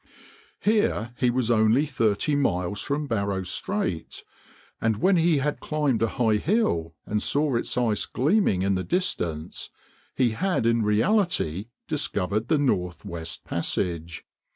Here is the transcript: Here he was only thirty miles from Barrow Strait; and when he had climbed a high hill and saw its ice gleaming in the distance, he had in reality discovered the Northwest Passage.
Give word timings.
Here 0.61 1.13
he 1.19 1.29
was 1.29 1.51
only 1.51 1.85
thirty 1.85 2.33
miles 2.35 2.81
from 2.81 3.05
Barrow 3.05 3.43
Strait; 3.43 4.23
and 4.81 4.97
when 4.97 5.17
he 5.17 5.37
had 5.37 5.59
climbed 5.59 6.01
a 6.01 6.07
high 6.17 6.37
hill 6.37 6.95
and 7.05 7.21
saw 7.21 7.55
its 7.55 7.77
ice 7.77 8.07
gleaming 8.07 8.63
in 8.63 8.73
the 8.73 8.83
distance, 8.83 9.69
he 10.15 10.31
had 10.31 10.65
in 10.65 10.81
reality 10.81 11.67
discovered 11.87 12.47
the 12.47 12.57
Northwest 12.57 13.43
Passage. 13.43 14.25